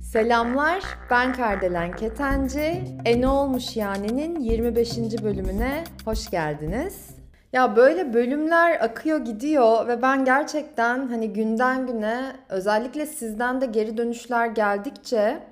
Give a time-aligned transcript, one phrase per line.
[0.00, 2.84] Selamlar, ben Kardelen Ketenci.
[3.04, 4.98] E ne olmuş yani'nin 25.
[5.22, 7.16] bölümüne hoş geldiniz.
[7.52, 13.96] Ya böyle bölümler akıyor gidiyor ve ben gerçekten hani günden güne özellikle sizden de geri
[13.96, 15.42] dönüşler geldikçe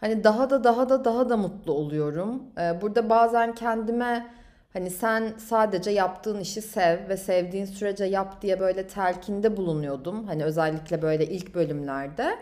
[0.00, 2.42] hani daha da daha da daha da mutlu oluyorum.
[2.58, 4.39] Ee, burada bazen kendime
[4.72, 10.26] hani sen sadece yaptığın işi sev ve sevdiğin sürece yap diye böyle telkinde bulunuyordum.
[10.26, 12.38] Hani özellikle böyle ilk bölümlerde.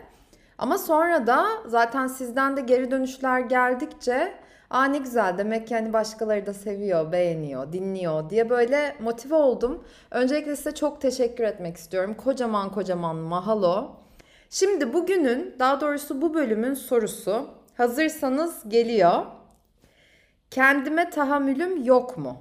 [0.57, 4.33] Ama sonra da zaten sizden de geri dönüşler geldikçe
[4.69, 9.83] Aa ne güzel demek ki hani başkaları da seviyor, beğeniyor, dinliyor diye böyle motive oldum.
[10.11, 12.13] Öncelikle size çok teşekkür etmek istiyorum.
[12.13, 13.91] Kocaman kocaman mahalo.
[14.49, 19.25] Şimdi bugünün, daha doğrusu bu bölümün sorusu hazırsanız geliyor.
[20.51, 22.37] Kendime tahammülüm yok mu?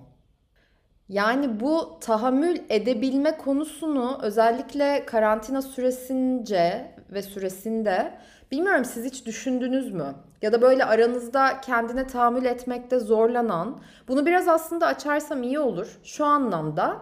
[1.09, 8.19] Yani bu tahammül edebilme konusunu özellikle karantina süresince ve süresinde
[8.51, 10.15] bilmiyorum siz hiç düşündünüz mü?
[10.43, 16.25] Ya da böyle aranızda kendine tahammül etmekte zorlanan, bunu biraz aslında açarsam iyi olur şu
[16.25, 16.97] anlamda.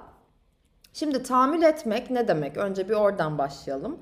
[0.93, 2.57] Şimdi tahammül etmek ne demek?
[2.57, 3.99] Önce bir oradan başlayalım.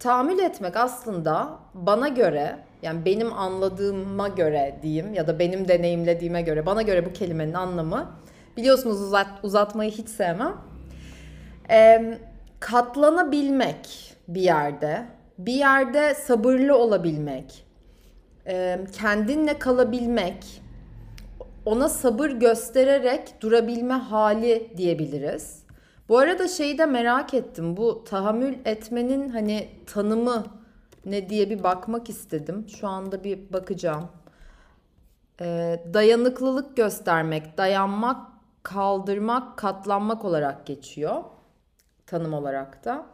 [0.00, 6.66] Tahammül etmek aslında bana göre yani benim anladığıma göre diyeyim ya da benim deneyimlediğime göre
[6.66, 8.10] bana göre bu kelimenin anlamı
[8.56, 10.56] biliyorsunuz uzat, uzatmayı hiç sevmem.
[11.70, 12.18] Ee,
[12.60, 15.06] katlanabilmek bir yerde,
[15.38, 17.64] bir yerde sabırlı olabilmek,
[18.46, 20.62] e, kendinle kalabilmek,
[21.64, 25.62] ona sabır göstererek durabilme hali diyebiliriz.
[26.08, 27.76] Bu arada şeyi de merak ettim.
[27.76, 30.44] Bu tahammül etmenin hani tanımı
[31.04, 32.66] ne diye bir bakmak istedim.
[32.68, 34.08] Şu anda bir bakacağım.
[35.40, 38.16] Ee, dayanıklılık göstermek, dayanmak,
[38.62, 41.24] kaldırmak, katlanmak olarak geçiyor.
[42.06, 43.06] Tanım olarak da.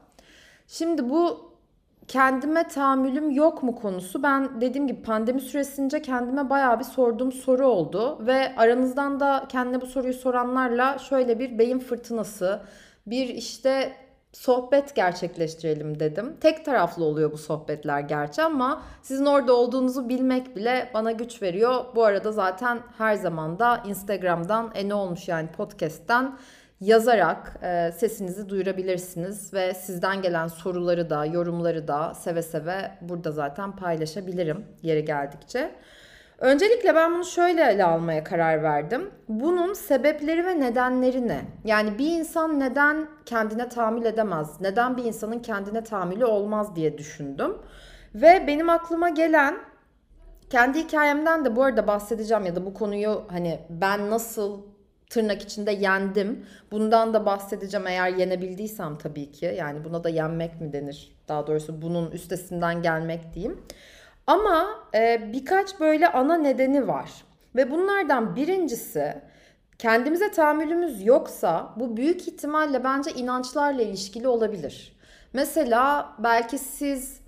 [0.68, 1.54] Şimdi bu
[2.08, 7.66] kendime tahammülüm yok mu konusu ben dediğim gibi pandemi süresince kendime bayağı bir sorduğum soru
[7.66, 12.60] oldu ve aranızdan da kendine bu soruyu soranlarla şöyle bir beyin fırtınası,
[13.06, 13.92] bir işte
[14.34, 16.36] sohbet gerçekleştirelim dedim.
[16.40, 21.84] Tek taraflı oluyor bu sohbetler gerçi ama sizin orada olduğunuzu bilmek bile bana güç veriyor.
[21.94, 26.38] Bu arada zaten her zaman da Instagram'dan e ne olmuş yani podcast'ten
[26.80, 33.76] yazarak e, sesinizi duyurabilirsiniz ve sizden gelen soruları da yorumları da seve seve burada zaten
[33.76, 35.70] paylaşabilirim yeri geldikçe.
[36.38, 39.10] Öncelikle ben bunu şöyle ele almaya karar verdim.
[39.28, 41.40] Bunun sebepleri ve nedenleri ne?
[41.64, 44.60] Yani bir insan neden kendine tahammül edemez?
[44.60, 47.56] Neden bir insanın kendine tahammülü olmaz diye düşündüm.
[48.14, 49.56] Ve benim aklıma gelen
[50.50, 54.62] kendi hikayemden de bu arada bahsedeceğim ya da bu konuyu hani ben nasıl
[55.10, 56.46] tırnak içinde yendim.
[56.70, 59.54] Bundan da bahsedeceğim eğer yenebildiysem tabii ki.
[59.58, 61.16] Yani buna da yenmek mi denir?
[61.28, 63.60] Daha doğrusu bunun üstesinden gelmek diyeyim.
[64.26, 67.10] Ama e, birkaç böyle ana nedeni var.
[67.56, 69.22] Ve bunlardan birincisi
[69.78, 74.96] kendimize tahammülümüz yoksa bu büyük ihtimalle bence inançlarla ilişkili olabilir.
[75.32, 77.20] Mesela belki siz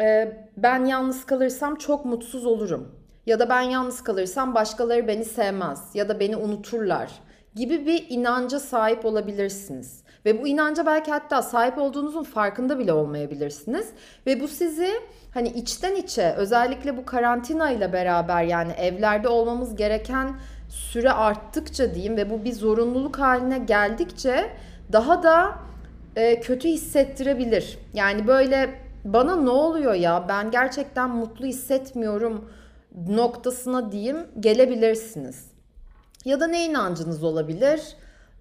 [0.00, 2.94] e, ben yalnız kalırsam çok mutsuz olurum.
[3.26, 7.12] Ya da ben yalnız kalırsam başkaları beni sevmez ya da beni unuturlar
[7.54, 10.02] gibi bir inanca sahip olabilirsiniz.
[10.26, 13.88] Ve bu inanca belki hatta sahip olduğunuzun farkında bile olmayabilirsiniz.
[14.26, 14.90] Ve bu sizi
[15.34, 20.36] hani içten içe özellikle bu karantina ile beraber yani evlerde olmamız gereken
[20.68, 24.50] süre arttıkça diyeyim ve bu bir zorunluluk haline geldikçe
[24.92, 25.58] daha da
[26.16, 27.78] e, kötü hissettirebilir.
[27.94, 32.50] Yani böyle bana ne oluyor ya ben gerçekten mutlu hissetmiyorum
[33.08, 35.50] noktasına diyeyim gelebilirsiniz.
[36.24, 37.96] Ya da ne inancınız olabilir?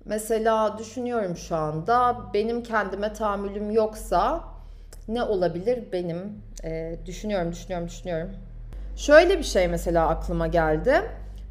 [0.06, 4.44] Mesela düşünüyorum şu anda benim kendime tahammülüm yoksa
[5.08, 6.42] ne olabilir benim?
[6.64, 8.30] Ee, düşünüyorum, düşünüyorum, düşünüyorum.
[8.96, 11.02] Şöyle bir şey mesela aklıma geldi.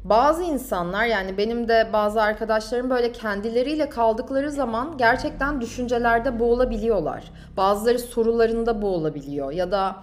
[0.03, 7.23] Bazı insanlar yani benim de bazı arkadaşlarım böyle kendileriyle kaldıkları zaman gerçekten düşüncelerde boğulabiliyorlar.
[7.57, 9.95] Bazıları sorularında boğulabiliyor ya da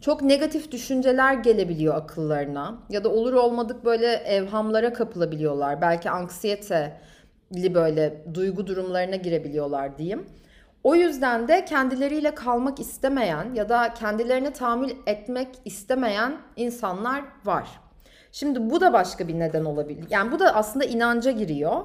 [0.00, 5.80] çok negatif düşünceler gelebiliyor akıllarına ya da olur olmadık böyle evhamlara kapılabiliyorlar.
[5.80, 6.10] Belki
[7.52, 10.26] anksiyeteli böyle duygu durumlarına girebiliyorlar diyeyim.
[10.84, 17.68] O yüzden de kendileriyle kalmak istemeyen ya da kendilerine tahammül etmek istemeyen insanlar var.
[18.32, 20.04] Şimdi bu da başka bir neden olabilir.
[20.10, 21.84] Yani bu da aslında inanca giriyor.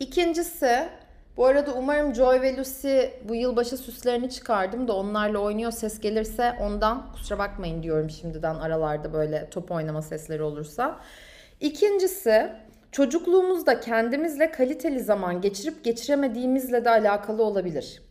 [0.00, 0.88] İkincisi
[1.36, 6.52] bu arada umarım Joy ve Lucy bu yılbaşı süslerini çıkardım da onlarla oynuyor ses gelirse
[6.60, 11.00] ondan kusura bakmayın diyorum şimdiden aralarda böyle top oynama sesleri olursa.
[11.60, 12.52] İkincisi
[12.92, 18.02] çocukluğumuzda kendimizle kaliteli zaman geçirip geçiremediğimizle de alakalı olabilir.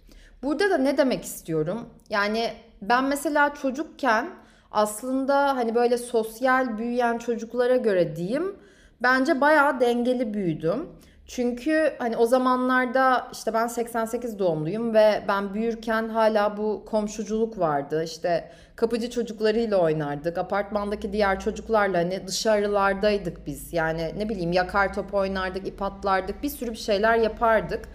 [0.44, 1.90] Burada da ne demek istiyorum?
[2.10, 2.50] Yani
[2.82, 4.30] ben mesela çocukken
[4.72, 8.56] aslında hani böyle sosyal büyüyen çocuklara göre diyeyim
[9.02, 10.90] bence bayağı dengeli büyüdüm.
[11.28, 18.04] Çünkü hani o zamanlarda işte ben 88 doğumluyum ve ben büyürken hala bu komşuculuk vardı.
[18.04, 20.38] İşte kapıcı çocuklarıyla oynardık.
[20.38, 23.74] Apartmandaki diğer çocuklarla hani dışarılardaydık biz.
[23.74, 26.44] Yani ne bileyim yakar top oynardık, ip atlardık.
[26.44, 27.90] Bir sürü bir şeyler yapardık.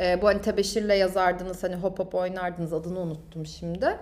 [0.00, 3.98] Ee, bu hani tebeşirle yazardınız hani hop hop oynardınız adını unuttum şimdi.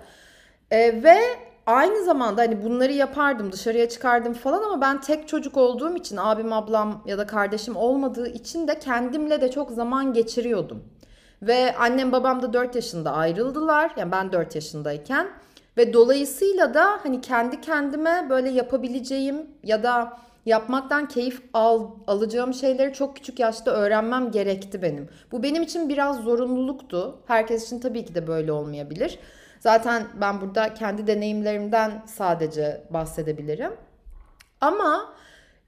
[0.71, 1.19] Ee, ve
[1.69, 6.53] aynı zamanda hani bunları yapardım dışarıya çıkardım falan ama ben tek çocuk olduğum için abim
[6.53, 10.82] ablam ya da kardeşim olmadığı için de kendimle de çok zaman geçiriyordum.
[11.43, 13.93] Ve annem babam da 4 yaşında ayrıldılar.
[13.97, 15.29] Yani ben 4 yaşındayken.
[15.76, 22.93] Ve dolayısıyla da hani kendi kendime böyle yapabileceğim ya da yapmaktan keyif al, alacağım şeyleri
[22.93, 25.09] çok küçük yaşta öğrenmem gerekti benim.
[25.32, 27.19] Bu benim için biraz zorunluluktu.
[27.26, 29.19] Herkes için tabii ki de böyle olmayabilir.
[29.61, 33.73] Zaten ben burada kendi deneyimlerimden sadece bahsedebilirim.
[34.61, 35.15] Ama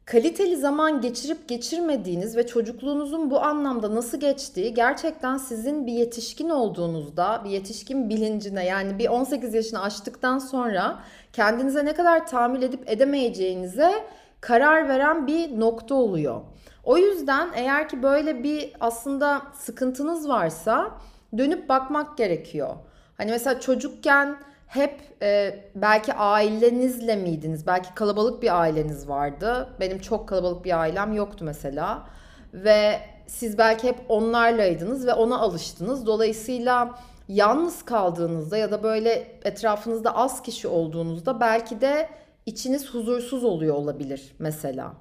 [0.05, 7.43] kaliteli zaman geçirip geçirmediğiniz ve çocukluğunuzun bu anlamda nasıl geçtiği gerçekten sizin bir yetişkin olduğunuzda,
[7.45, 10.99] bir yetişkin bilincine yani bir 18 yaşını aştıktan sonra
[11.33, 13.93] kendinize ne kadar tahammül edip edemeyeceğinize
[14.41, 16.41] karar veren bir nokta oluyor.
[16.85, 20.91] O yüzden eğer ki böyle bir aslında sıkıntınız varsa
[21.39, 22.77] dönüp bakmak gerekiyor.
[23.21, 24.37] Hani mesela çocukken
[24.67, 27.67] hep e, belki ailenizle miydiniz?
[27.67, 29.69] Belki kalabalık bir aileniz vardı.
[29.81, 32.07] Benim çok kalabalık bir ailem yoktu mesela.
[32.55, 36.07] Ve siz belki hep onlarlaydınız ve ona alıştınız.
[36.07, 42.09] Dolayısıyla yalnız kaldığınızda ya da böyle etrafınızda az kişi olduğunuzda belki de
[42.47, 44.93] içiniz huzursuz oluyor olabilir mesela.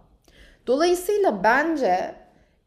[0.68, 2.16] Dolayısıyla bence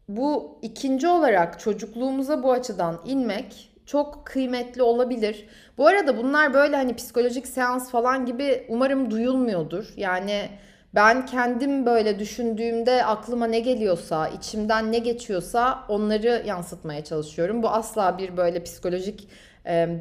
[0.07, 5.45] bu ikinci olarak çocukluğumuza bu açıdan inmek çok kıymetli olabilir.
[5.77, 9.93] Bu arada bunlar böyle hani psikolojik seans falan gibi umarım duyulmuyordur.
[9.97, 10.49] Yani
[10.95, 17.63] ben kendim böyle düşündüğümde aklıma ne geliyorsa, içimden ne geçiyorsa onları yansıtmaya çalışıyorum.
[17.63, 19.27] Bu asla bir böyle psikolojik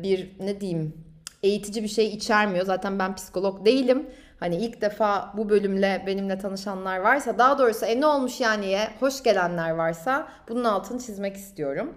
[0.02, 0.94] bir ne diyeyim
[1.42, 2.64] eğitici bir şey içermiyor.
[2.66, 4.10] Zaten ben psikolog değilim.
[4.40, 9.22] Hani ilk defa bu bölümle benimle tanışanlar varsa daha doğrusu e ne olmuş yani'ye hoş
[9.22, 11.94] gelenler varsa bunun altını çizmek istiyorum.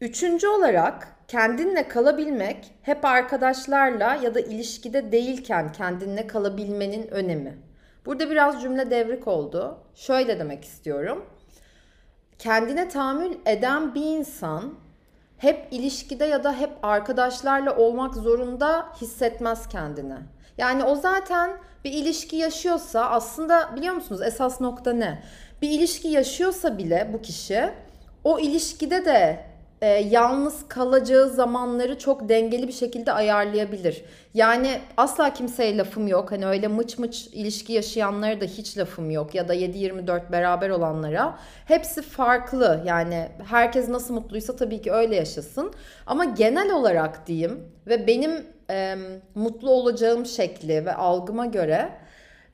[0.00, 7.58] Üçüncü olarak kendinle kalabilmek hep arkadaşlarla ya da ilişkide değilken kendinle kalabilmenin önemi.
[8.06, 9.78] Burada biraz cümle devrik oldu.
[9.94, 11.26] Şöyle demek istiyorum.
[12.38, 14.74] Kendine tahammül eden bir insan
[15.38, 20.16] hep ilişkide ya da hep arkadaşlarla olmak zorunda hissetmez kendini.
[20.58, 25.22] Yani o zaten bir ilişki yaşıyorsa aslında biliyor musunuz esas nokta ne?
[25.62, 27.70] Bir ilişki yaşıyorsa bile bu kişi
[28.24, 29.55] o ilişkide de
[29.86, 34.04] e, yalnız kalacağı zamanları çok dengeli bir şekilde ayarlayabilir.
[34.34, 36.32] Yani asla kimseye lafım yok.
[36.32, 39.34] Hani öyle mıç mıç ilişki yaşayanlara da hiç lafım yok.
[39.34, 41.38] Ya da 7-24 beraber olanlara.
[41.64, 42.82] Hepsi farklı.
[42.86, 45.72] Yani herkes nasıl mutluysa tabii ki öyle yaşasın.
[46.06, 48.96] Ama genel olarak diyeyim ve benim e,
[49.34, 51.90] mutlu olacağım şekli ve algıma göre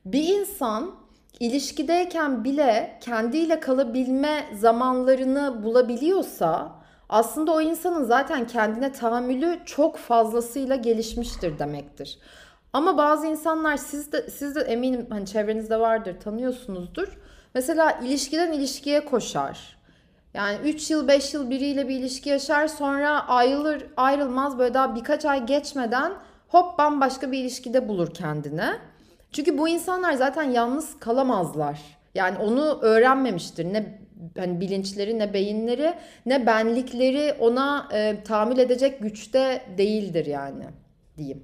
[0.05, 0.95] bir insan
[1.39, 11.59] ilişkideyken bile kendiyle kalabilme zamanlarını bulabiliyorsa aslında o insanın zaten kendine tahammülü çok fazlasıyla gelişmiştir
[11.59, 12.19] demektir.
[12.73, 17.17] Ama bazı insanlar siz de siz de eminim hani çevrenizde vardır, tanıyorsunuzdur.
[17.53, 19.77] Mesela ilişkiden ilişkiye koşar.
[20.33, 25.25] Yani 3 yıl 5 yıl biriyle bir ilişki yaşar sonra ayrılır ayrılmaz böyle daha birkaç
[25.25, 26.13] ay geçmeden
[26.47, 28.73] hop bambaşka bir ilişkide bulur kendine.
[29.31, 31.79] Çünkü bu insanlar zaten yalnız kalamazlar.
[32.15, 33.73] Yani onu öğrenmemiştir.
[33.73, 33.99] Ne
[34.37, 35.93] hani bilinçleri ne beyinleri
[36.25, 40.63] ne benlikleri ona e, tahammül edecek güçte değildir yani
[41.17, 41.43] diyeyim.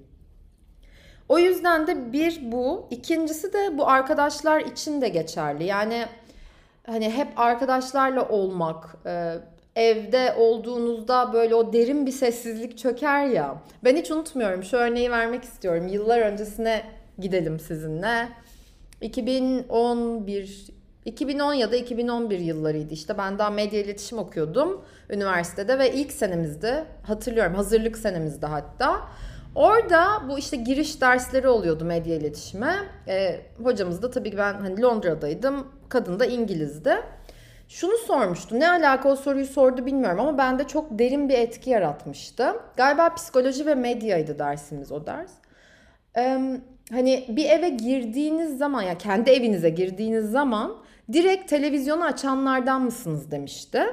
[1.30, 5.64] O yüzden de bir bu, ikincisi de bu arkadaşlar için de geçerli.
[5.64, 6.06] Yani
[6.86, 9.36] hani hep arkadaşlarla olmak, e,
[9.76, 13.58] evde olduğunuzda böyle o derin bir sessizlik çöker ya.
[13.84, 14.64] Ben hiç unutmuyorum.
[14.64, 15.88] Şu örneği vermek istiyorum.
[15.88, 16.84] Yıllar öncesine
[17.20, 18.30] gidelim sizinle.
[19.02, 26.12] 2011 2010 ya da 2011 yıllarıydı işte ben daha medya iletişim okuyordum üniversitede ve ilk
[26.12, 29.02] senemizde hatırlıyorum hazırlık senemizde hatta.
[29.56, 32.76] Orada bu işte giriş dersleri oluyordu medya iletişime.
[33.08, 35.68] E, hocamız da tabii ki ben hani Londra'daydım.
[35.90, 36.96] Kadın da İngiliz'di.
[37.68, 38.60] Şunu sormuştu.
[38.60, 42.54] Ne alaka o soruyu sordu bilmiyorum ama bende çok derin bir etki yaratmıştı.
[42.78, 45.32] Galiba psikoloji ve medyaydı dersimiz o ders.
[46.18, 46.40] Ee,
[46.92, 50.78] hani bir eve girdiğiniz zaman ya kendi evinize girdiğiniz zaman
[51.14, 53.84] direkt televizyonu açanlardan mısınız demişti.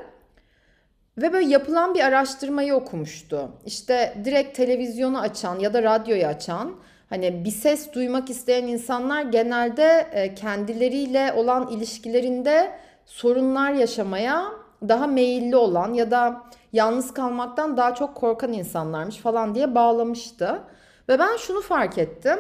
[1.19, 3.51] Ve böyle yapılan bir araştırmayı okumuştu.
[3.67, 6.73] İşte direkt televizyonu açan ya da radyoyu açan
[7.11, 12.73] hani bir ses duymak isteyen insanlar genelde e, kendileriyle olan ilişkilerinde
[13.07, 14.45] sorunlar yaşamaya
[14.89, 16.43] daha meyilli olan ya da
[16.73, 20.63] yalnız kalmaktan daha çok korkan insanlarmış falan diye bağlamıştı.
[21.09, 22.39] Ve ben şunu fark ettim.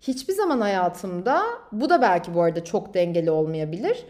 [0.00, 4.04] Hiçbir zaman hayatımda bu da belki bu arada çok dengeli olmayabilir.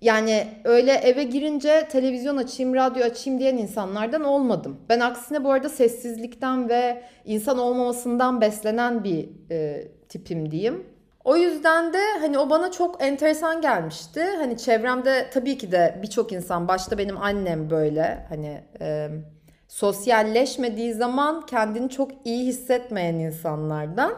[0.00, 4.76] Yani öyle eve girince televizyon açayım, radyo açayım diyen insanlardan olmadım.
[4.88, 10.86] Ben aksine bu arada sessizlikten ve insan olmamasından beslenen bir e, tipim diyeyim.
[11.24, 14.24] O yüzden de hani o bana çok enteresan gelmişti.
[14.38, 19.08] Hani çevremde tabii ki de birçok insan başta benim annem böyle hani e,
[19.68, 24.12] sosyalleşmediği zaman kendini çok iyi hissetmeyen insanlardan.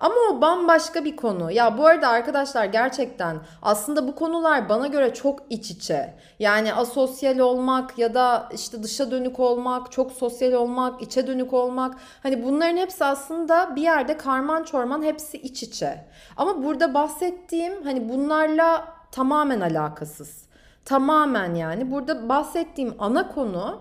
[0.00, 1.50] Ama o bambaşka bir konu.
[1.50, 6.14] Ya bu arada arkadaşlar gerçekten aslında bu konular bana göre çok iç içe.
[6.38, 11.96] Yani asosyal olmak ya da işte dışa dönük olmak, çok sosyal olmak, içe dönük olmak.
[12.22, 16.04] Hani bunların hepsi aslında bir yerde karman çorman hepsi iç içe.
[16.36, 20.44] Ama burada bahsettiğim hani bunlarla tamamen alakasız.
[20.84, 23.80] Tamamen yani burada bahsettiğim ana konu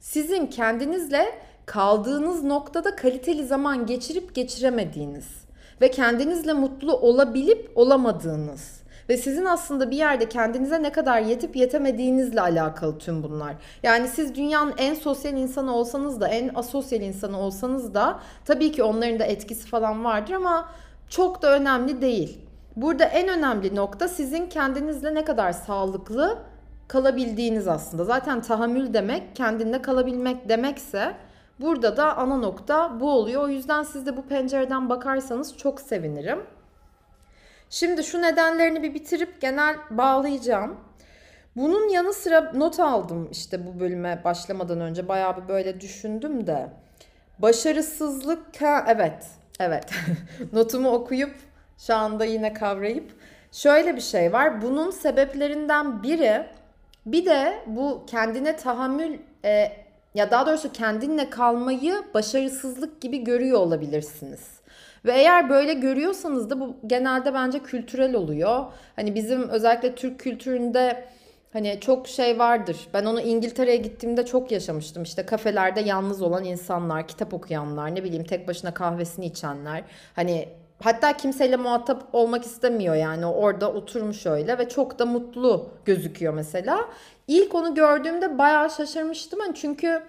[0.00, 5.39] sizin kendinizle kaldığınız noktada kaliteli zaman geçirip geçiremediğiniz
[5.80, 12.40] ve kendinizle mutlu olabilip olamadığınız ve sizin aslında bir yerde kendinize ne kadar yetip yetemediğinizle
[12.40, 13.54] alakalı tüm bunlar.
[13.82, 18.82] Yani siz dünyanın en sosyal insanı olsanız da en asosyal insanı olsanız da tabii ki
[18.82, 20.68] onların da etkisi falan vardır ama
[21.08, 22.38] çok da önemli değil.
[22.76, 26.38] Burada en önemli nokta sizin kendinizle ne kadar sağlıklı
[26.88, 28.04] kalabildiğiniz aslında.
[28.04, 31.14] Zaten tahammül demek kendinle kalabilmek demekse
[31.60, 33.42] Burada da ana nokta bu oluyor.
[33.42, 36.46] O yüzden siz de bu pencereden bakarsanız çok sevinirim.
[37.70, 40.76] Şimdi şu nedenlerini bir bitirip genel bağlayacağım.
[41.56, 46.68] Bunun yanı sıra not aldım işte bu bölüme başlamadan önce bayağı bir böyle düşündüm de.
[47.38, 49.26] Başarısızlık ha, evet
[49.60, 49.84] evet
[50.52, 51.34] notumu okuyup
[51.78, 53.12] şu anda yine kavrayıp
[53.52, 54.62] şöyle bir şey var.
[54.62, 56.46] Bunun sebeplerinden biri
[57.06, 59.72] bir de bu kendine tahammül e,
[60.14, 64.60] ya daha doğrusu kendinle kalmayı başarısızlık gibi görüyor olabilirsiniz.
[65.04, 68.64] Ve eğer böyle görüyorsanız da bu genelde bence kültürel oluyor.
[68.96, 71.04] Hani bizim özellikle Türk kültüründe
[71.52, 72.76] hani çok şey vardır.
[72.94, 75.02] Ben onu İngiltere'ye gittiğimde çok yaşamıştım.
[75.02, 79.82] İşte kafelerde yalnız olan insanlar, kitap okuyanlar, ne bileyim tek başına kahvesini içenler.
[80.16, 80.48] Hani
[80.82, 86.88] hatta kimseyle muhatap olmak istemiyor yani orada oturmuş öyle ve çok da mutlu gözüküyor mesela.
[87.30, 89.40] İlk onu gördüğümde bayağı şaşırmıştım.
[89.40, 90.02] Hani çünkü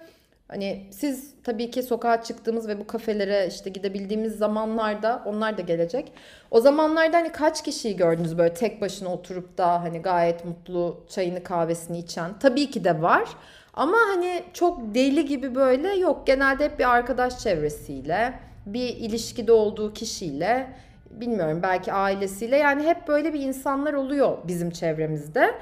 [0.48, 6.12] hani siz tabii ki sokağa çıktığımız ve bu kafelere işte gidebildiğimiz zamanlarda onlar da gelecek.
[6.50, 11.42] O zamanlarda hani kaç kişiyi gördünüz böyle tek başına oturup da hani gayet mutlu çayını
[11.42, 12.38] kahvesini içen?
[12.38, 13.28] Tabii ki de var.
[13.74, 16.26] Ama hani çok deli gibi böyle yok.
[16.26, 18.34] Genelde hep bir arkadaş çevresiyle,
[18.66, 20.72] bir ilişkide olduğu kişiyle,
[21.10, 25.54] bilmiyorum belki ailesiyle yani hep böyle bir insanlar oluyor bizim çevremizde.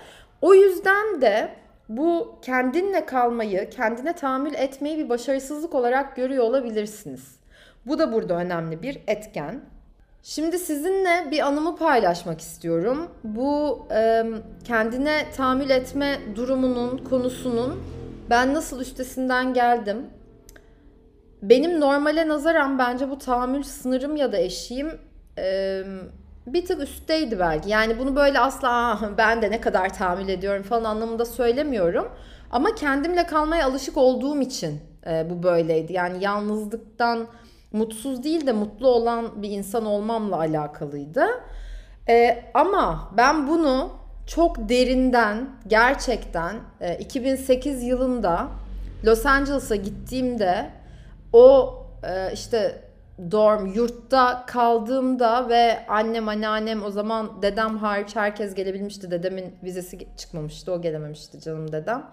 [0.42, 1.50] O yüzden de
[1.88, 7.36] bu kendinle kalmayı, kendine tahammül etmeyi bir başarısızlık olarak görüyor olabilirsiniz.
[7.86, 9.60] Bu da burada önemli bir etken.
[10.22, 13.10] Şimdi sizinle bir anımı paylaşmak istiyorum.
[13.24, 14.24] Bu e,
[14.64, 17.82] kendine tahammül etme durumunun, konusunun
[18.30, 20.06] ben nasıl üstesinden geldim.
[21.42, 24.98] Benim normale nazaran bence bu tahammül sınırım ya da eşiğim
[25.38, 25.82] e,
[26.46, 27.70] bir tık üstteydi belki.
[27.70, 32.08] Yani bunu böyle asla ben de ne kadar tahammül ediyorum falan anlamında söylemiyorum.
[32.50, 35.92] Ama kendimle kalmaya alışık olduğum için e, bu böyleydi.
[35.92, 37.26] Yani yalnızlıktan
[37.72, 41.26] mutsuz değil de mutlu olan bir insan olmamla alakalıydı.
[42.08, 43.90] E, ama ben bunu
[44.26, 48.48] çok derinden gerçekten e, 2008 yılında
[49.04, 50.70] Los Angeles'a gittiğimde
[51.32, 52.89] o e, işte
[53.30, 59.10] dorm, yurtta kaldığımda ve annem, anneannem o zaman dedem hariç herkes gelebilmişti.
[59.10, 62.10] Dedemin vizesi çıkmamıştı, o gelememişti canım dedem.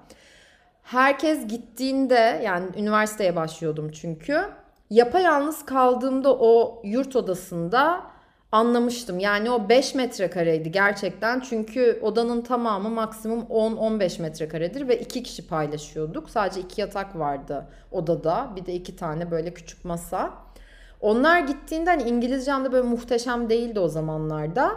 [0.83, 4.41] Herkes gittiğinde yani üniversiteye başlıyordum çünkü.
[4.89, 8.03] Yapayalnız kaldığımda o yurt odasında
[8.51, 9.19] anlamıştım.
[9.19, 11.39] Yani o 5 metrekareydi gerçekten.
[11.39, 16.29] Çünkü odanın tamamı maksimum 10-15 metrekaredir ve iki kişi paylaşıyorduk.
[16.29, 18.53] Sadece iki yatak vardı odada.
[18.55, 20.33] Bir de iki tane böyle küçük masa.
[21.01, 24.75] Onlar gittiğinde hani İngilizcem de böyle muhteşem değildi o zamanlarda.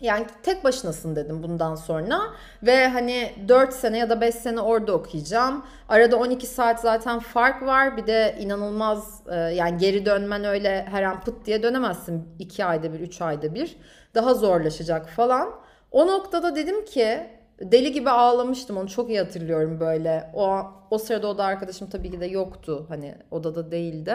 [0.00, 2.20] Yani tek başınasın dedim bundan sonra.
[2.62, 5.64] Ve hani 4 sene ya da 5 sene orada okuyacağım.
[5.88, 7.96] Arada 12 saat zaten fark var.
[7.96, 12.28] Bir de inanılmaz e, yani geri dönmen öyle her an pıt diye dönemezsin.
[12.38, 13.76] 2 ayda bir, 3 ayda bir.
[14.14, 15.50] Daha zorlaşacak falan.
[15.90, 17.26] O noktada dedim ki
[17.60, 20.30] deli gibi ağlamıştım onu çok iyi hatırlıyorum böyle.
[20.34, 22.86] O o sırada oda arkadaşım tabii ki de yoktu.
[22.88, 24.14] Hani odada değildi.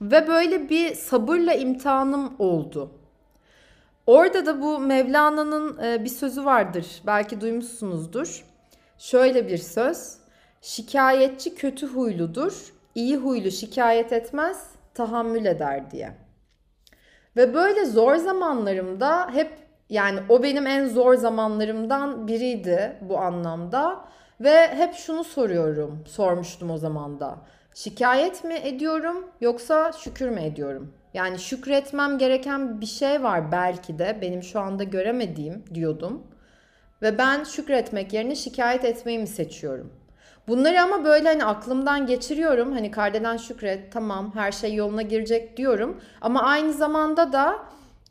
[0.00, 2.90] Ve böyle bir sabırla imtihanım oldu.
[4.06, 7.02] Orada da bu Mevlana'nın e, bir sözü vardır.
[7.06, 8.44] Belki duymuşsunuzdur.
[8.98, 10.18] Şöyle bir söz.
[10.62, 12.72] Şikayetçi kötü huyludur.
[12.94, 16.14] İyi huylu şikayet etmez, tahammül eder diye.
[17.36, 19.58] Ve böyle zor zamanlarımda hep
[19.90, 24.04] yani o benim en zor zamanlarımdan biriydi bu anlamda.
[24.40, 27.38] Ve hep şunu soruyorum, sormuştum o zaman da.
[27.78, 30.92] Şikayet mi ediyorum yoksa şükür mü ediyorum?
[31.14, 36.26] Yani şükretmem gereken bir şey var belki de benim şu anda göremediğim diyordum.
[37.02, 39.92] Ve ben şükretmek yerine şikayet etmeyi mi seçiyorum?
[40.48, 42.72] Bunları ama böyle hani aklımdan geçiriyorum.
[42.72, 46.00] Hani kardelen şükret tamam her şey yoluna girecek diyorum.
[46.20, 47.58] Ama aynı zamanda da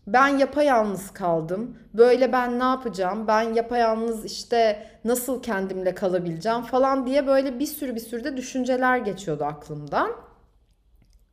[0.08, 1.78] ben yapayalnız kaldım.
[1.94, 3.28] Böyle ben ne yapacağım?
[3.28, 8.98] Ben yapayalnız işte nasıl kendimle kalabileceğim falan diye böyle bir sürü bir sürü de düşünceler
[8.98, 10.12] geçiyordu aklımdan.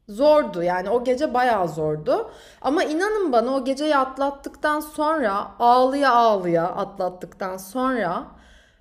[0.08, 2.30] Zordu yani o gece bayağı zordu.
[2.62, 8.26] Ama inanın bana o geceyi atlattıktan sonra ağlıya ağlıya atlattıktan sonra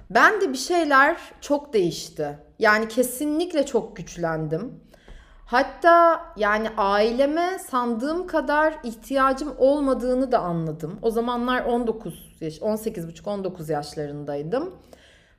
[0.09, 2.39] ben de bir şeyler çok değişti.
[2.59, 4.82] Yani kesinlikle çok güçlendim.
[5.53, 10.99] Hatta yani aileme sandığım kadar ihtiyacım olmadığını da anladım.
[11.01, 14.75] O zamanlar 19 yaş, 18,5-19 yaşlarındaydım.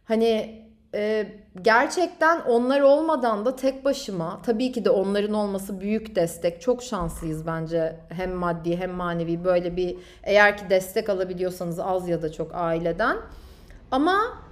[0.05, 0.63] Hani
[0.95, 1.27] e,
[1.63, 6.61] gerçekten onlar olmadan da tek başıma tabii ki de onların olması büyük destek.
[6.61, 12.23] Çok şanslıyız bence hem maddi hem manevi böyle bir eğer ki destek alabiliyorsanız az ya
[12.23, 13.17] da çok aileden.
[13.91, 14.44] Ama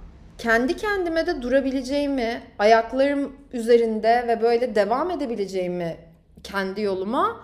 [0.43, 5.97] kendi kendime de durabileceğimi, ayaklarım üzerinde ve böyle devam edebileceğimi
[6.43, 7.39] kendi yoluma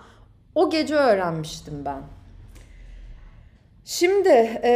[0.56, 2.02] o gece öğrenmiştim ben.
[3.86, 4.30] Şimdi
[4.64, 4.72] e,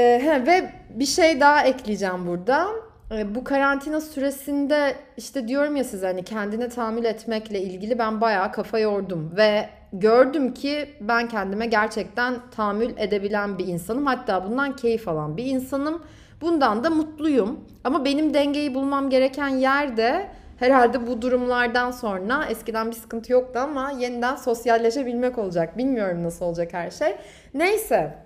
[0.48, 2.68] ve bir şey daha ekleyeceğim burada.
[3.12, 8.52] E, bu karantina süresinde işte diyorum ya size hani kendine tahammül etmekle ilgili ben bayağı
[8.52, 14.06] kafa yordum ve gördüm ki ben kendime gerçekten tahammül edebilen bir insanım.
[14.06, 16.04] Hatta bundan keyif alan bir insanım.
[16.42, 17.60] Bundan da mutluyum.
[17.84, 23.92] Ama benim dengeyi bulmam gereken yerde herhalde bu durumlardan sonra eskiden bir sıkıntı yoktu ama
[23.92, 25.78] yeniden sosyalleşebilmek olacak.
[25.78, 27.16] Bilmiyorum nasıl olacak her şey.
[27.54, 28.18] Neyse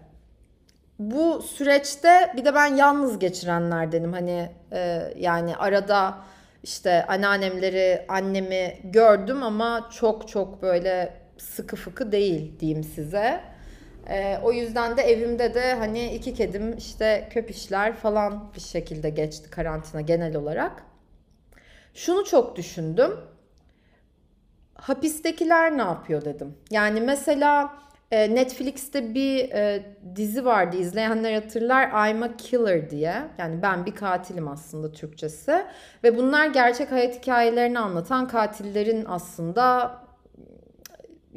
[1.00, 4.14] bu süreçte bir de ben yalnız geçirenlerdenim.
[4.14, 6.18] Hani e, yani arada
[6.64, 13.42] işte anneannemleri, annemi gördüm ama çok çok böyle sıkı fıkı değil diyeyim size.
[14.10, 19.50] E, o yüzden de evimde de hani iki kedim işte köpüşler falan bir şekilde geçti
[19.50, 20.84] karantina genel olarak.
[21.94, 23.12] Şunu çok düşündüm.
[24.76, 26.58] Hapistekiler ne yapıyor dedim.
[26.72, 27.78] Yani mesela
[28.12, 33.24] e, Netflix'te bir e, dizi vardı izleyenler hatırlar I'm a Killer diye.
[33.38, 35.66] Yani ben bir katilim aslında Türkçesi.
[36.04, 39.96] Ve bunlar gerçek hayat hikayelerini anlatan katillerin aslında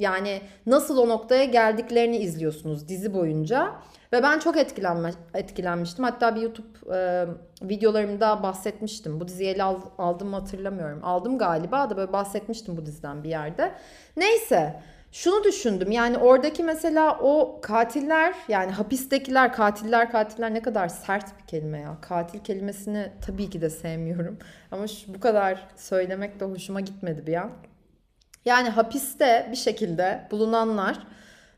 [0.01, 3.73] yani nasıl o noktaya geldiklerini izliyorsunuz dizi boyunca.
[4.13, 6.05] Ve ben çok etkilenme, etkilenmiştim.
[6.05, 7.27] Hatta bir YouTube e,
[7.63, 9.21] videolarımda bahsetmiştim.
[9.21, 9.63] Bu diziyi ele
[9.99, 11.01] aldım hatırlamıyorum.
[11.03, 13.75] Aldım galiba da böyle bahsetmiştim bu diziden bir yerde.
[14.17, 14.83] Neyse
[15.13, 21.47] şunu düşündüm yani oradaki mesela o katiller yani hapistekiler katiller katiller ne kadar sert bir
[21.47, 21.97] kelime ya.
[22.01, 24.39] Katil kelimesini tabii ki de sevmiyorum
[24.71, 27.51] ama şu, bu kadar söylemek de hoşuma gitmedi bir an.
[28.45, 30.99] Yani hapiste bir şekilde bulunanlar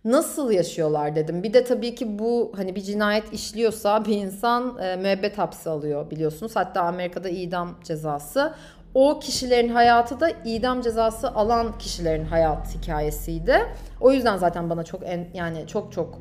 [0.05, 1.43] nasıl yaşıyorlar dedim.
[1.43, 6.11] Bir de tabii ki bu hani bir cinayet işliyorsa bir insan e, müebbet hapsi alıyor
[6.11, 6.57] biliyorsunuz.
[6.57, 8.55] Hatta Amerika'da idam cezası
[8.95, 13.57] o kişilerin hayatı da idam cezası alan kişilerin hayat hikayesiydi.
[14.01, 16.19] O yüzden zaten bana çok en, yani çok çok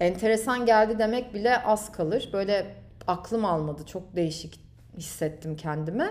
[0.00, 2.28] enteresan geldi demek bile az kalır.
[2.32, 2.66] Böyle
[3.06, 3.86] aklım almadı.
[3.86, 4.60] Çok değişik
[4.96, 6.10] hissettim kendimi.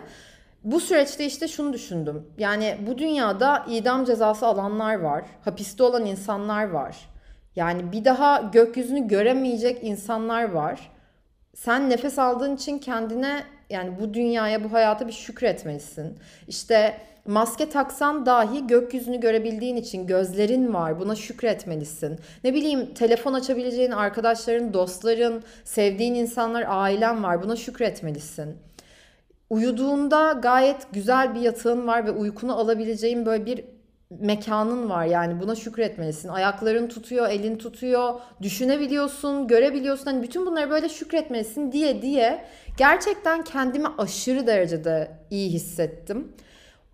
[0.63, 2.27] Bu süreçte işte şunu düşündüm.
[2.37, 5.23] Yani bu dünyada idam cezası alanlar var.
[5.45, 6.97] Hapiste olan insanlar var.
[7.55, 10.91] Yani bir daha gökyüzünü göremeyecek insanlar var.
[11.55, 16.19] Sen nefes aldığın için kendine yani bu dünyaya, bu hayata bir şükretmelisin.
[16.47, 20.99] İşte maske taksan dahi gökyüzünü görebildiğin için gözlerin var.
[20.99, 22.19] Buna şükretmelisin.
[22.43, 27.43] Ne bileyim telefon açabileceğin arkadaşların, dostların, sevdiğin insanlar, ailen var.
[27.43, 28.57] Buna şükretmelisin.
[29.51, 33.65] Uyuduğunda gayet güzel bir yatağın var ve uykunu alabileceğin böyle bir
[34.09, 36.29] mekanın var yani buna şükretmelisin.
[36.29, 40.05] Ayakların tutuyor, elin tutuyor, düşünebiliyorsun, görebiliyorsun.
[40.05, 42.45] Hani bütün bunları böyle şükretmelisin diye diye
[42.77, 46.31] gerçekten kendimi aşırı derecede iyi hissettim.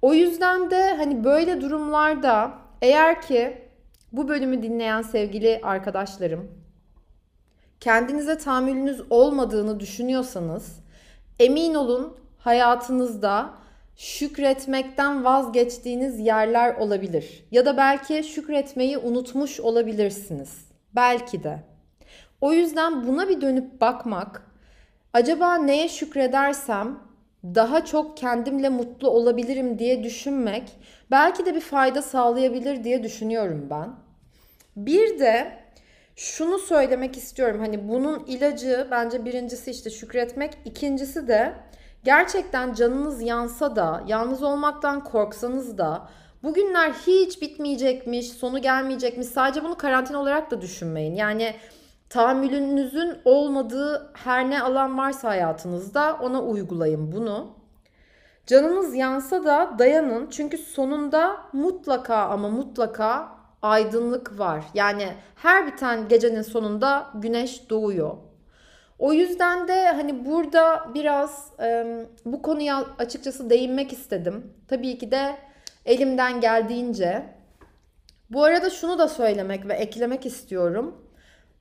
[0.01, 3.57] O yüzden de hani böyle durumlarda eğer ki
[4.11, 6.51] bu bölümü dinleyen sevgili arkadaşlarım
[7.79, 10.79] kendinize tahammülünüz olmadığını düşünüyorsanız
[11.39, 13.53] emin olun hayatınızda
[13.95, 17.45] şükretmekten vazgeçtiğiniz yerler olabilir.
[17.51, 20.65] Ya da belki şükretmeyi unutmuş olabilirsiniz.
[20.95, 21.59] Belki de.
[22.41, 24.51] O yüzden buna bir dönüp bakmak,
[25.13, 26.99] acaba neye şükredersem
[27.43, 30.71] daha çok kendimle mutlu olabilirim diye düşünmek
[31.11, 33.89] belki de bir fayda sağlayabilir diye düşünüyorum ben.
[34.75, 35.59] Bir de
[36.15, 37.59] şunu söylemek istiyorum.
[37.59, 41.53] Hani bunun ilacı bence birincisi işte şükretmek, ikincisi de
[42.03, 46.09] gerçekten canınız yansa da, yalnız olmaktan korksanız da
[46.43, 49.27] bugünler hiç bitmeyecekmiş, sonu gelmeyecekmiş.
[49.27, 51.15] Sadece bunu karantina olarak da düşünmeyin.
[51.15, 51.55] Yani
[52.09, 57.47] tahammülünüzün olmadığı her ne alan varsa hayatınızda ona uygulayın bunu.
[58.45, 63.29] Canınız yansa da dayanın çünkü sonunda mutlaka ama mutlaka
[63.61, 64.63] aydınlık var.
[64.73, 68.17] Yani her biten gecenin sonunda güneş doğuyor.
[68.99, 71.85] O yüzden de hani burada biraz e,
[72.25, 74.53] bu konuya açıkçası değinmek istedim.
[74.67, 75.35] Tabii ki de
[75.85, 77.23] elimden geldiğince.
[78.29, 81.07] Bu arada şunu da söylemek ve eklemek istiyorum.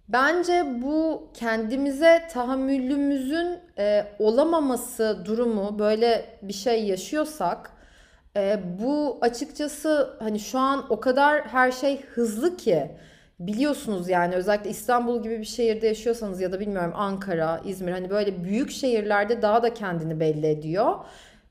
[0.08, 7.70] Bence bu kendimize tahammülümüzün e, olamaması durumu böyle bir şey yaşıyorsak
[8.36, 12.90] e, bu açıkçası hani şu an o kadar her şey hızlı ki
[13.38, 18.44] biliyorsunuz yani özellikle İstanbul gibi bir şehirde yaşıyorsanız ya da bilmiyorum Ankara, İzmir hani böyle
[18.44, 20.94] büyük şehirlerde daha da kendini belli ediyor.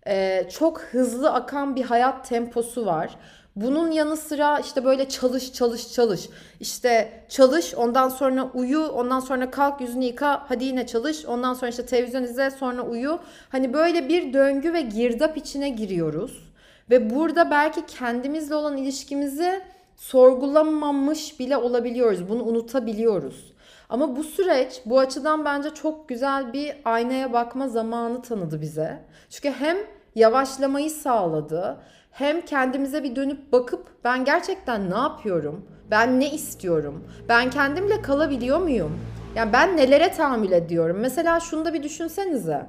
[0.07, 3.17] E, çok hızlı akan bir hayat temposu var.
[3.55, 6.29] Bunun yanı sıra işte böyle çalış çalış çalış.
[6.59, 11.25] İşte çalış ondan sonra uyu ondan sonra kalk yüzünü yıka hadi yine çalış.
[11.25, 13.19] Ondan sonra işte televizyon izle sonra uyu.
[13.49, 16.53] Hani böyle bir döngü ve girdap içine giriyoruz.
[16.89, 19.61] Ve burada belki kendimizle olan ilişkimizi
[19.95, 22.29] sorgulamamış bile olabiliyoruz.
[22.29, 23.53] Bunu unutabiliyoruz.
[23.89, 29.05] Ama bu süreç bu açıdan bence çok güzel bir aynaya bakma zamanı tanıdı bize.
[29.29, 29.77] Çünkü hem
[30.15, 31.77] yavaşlamayı sağladı
[32.11, 35.65] hem kendimize bir dönüp bakıp ben gerçekten ne yapıyorum?
[35.91, 37.07] Ben ne istiyorum?
[37.29, 38.99] Ben kendimle kalabiliyor muyum?
[39.35, 40.97] Yani ben nelere tahammül ediyorum?
[40.99, 42.65] Mesela şunu da bir düşünsenize.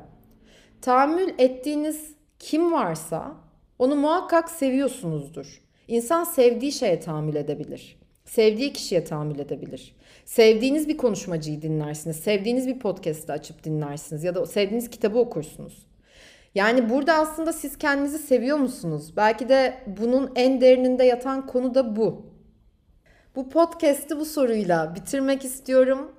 [0.82, 3.32] Tahammül ettiğiniz kim varsa
[3.78, 5.65] onu muhakkak seviyorsunuzdur.
[5.88, 7.98] İnsan sevdiği şeye tahammül edebilir.
[8.24, 9.96] Sevdiği kişiye tahammül edebilir.
[10.24, 12.16] Sevdiğiniz bir konuşmacıyı dinlersiniz.
[12.16, 14.24] Sevdiğiniz bir podcast'ı açıp dinlersiniz.
[14.24, 15.86] Ya da sevdiğiniz kitabı okursunuz.
[16.54, 19.16] Yani burada aslında siz kendinizi seviyor musunuz?
[19.16, 22.26] Belki de bunun en derininde yatan konu da bu.
[23.36, 26.12] Bu podcast'i bu soruyla bitirmek istiyorum.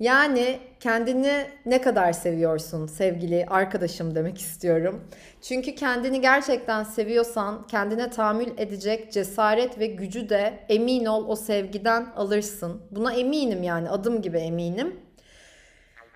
[0.00, 5.04] Yani kendini ne kadar seviyorsun sevgili arkadaşım demek istiyorum.
[5.42, 12.06] Çünkü kendini gerçekten seviyorsan kendine tahammül edecek cesaret ve gücü de emin ol o sevgiden
[12.16, 12.82] alırsın.
[12.90, 15.00] Buna eminim yani adım gibi eminim.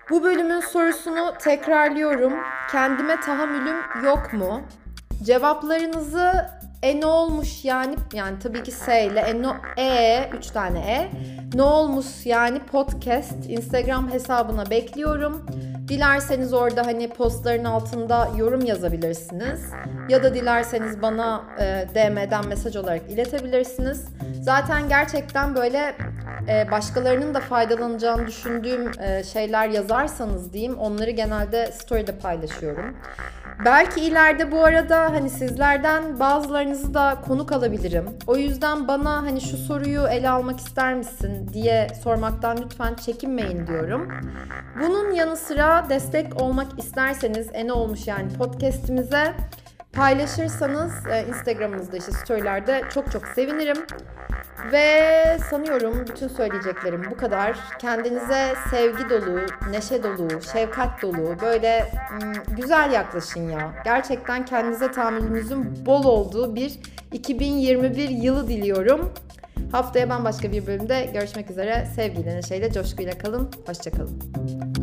[0.09, 2.33] Bu bölümün sorusunu tekrarlıyorum.
[2.71, 4.61] Kendime tahammülüm yok mu?
[5.23, 6.45] Cevaplarınızı
[6.85, 11.09] e ne olmuş yani yani tabii ki S ile e, no, e 3 tane e
[11.57, 15.45] ne olmuş yani podcast Instagram hesabına bekliyorum.
[15.87, 19.61] Dilerseniz orada hani postların altında yorum yazabilirsiniz.
[20.09, 24.05] Ya da dilerseniz bana e, DM'den mesaj olarak iletebilirsiniz.
[24.41, 25.95] Zaten gerçekten böyle
[26.47, 32.95] e, başkalarının da faydalanacağını düşündüğüm e, şeyler yazarsanız diyeyim onları genelde story'de paylaşıyorum.
[33.65, 38.05] Belki ileride bu arada hani sizlerden bazılarınızı da konuk alabilirim.
[38.27, 44.11] O yüzden bana hani şu soruyu ele almak ister misin diye sormaktan lütfen çekinmeyin diyorum.
[44.81, 49.33] Bunun yanı sıra destek olmak isterseniz en olmuş yani podcast'imize
[49.93, 53.77] paylaşırsanız e, Instagram'ımızda işte storylerde çok çok sevinirim.
[54.71, 57.57] Ve sanıyorum bütün söyleyeceklerim bu kadar.
[57.79, 59.39] Kendinize sevgi dolu,
[59.71, 61.91] neşe dolu, şefkat dolu, böyle
[62.57, 63.73] güzel yaklaşın ya.
[63.85, 66.79] Gerçekten kendinize tahammülünüzün bol olduğu bir
[67.11, 69.13] 2021 yılı diliyorum.
[69.71, 71.87] Haftaya bambaşka bir bölümde görüşmek üzere.
[71.95, 73.51] Sevgiyle, neşeyle, coşkuyla kalın.
[73.67, 74.74] Hoşçakalın.